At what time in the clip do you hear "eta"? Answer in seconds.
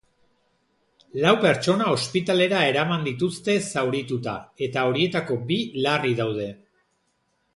4.69-4.87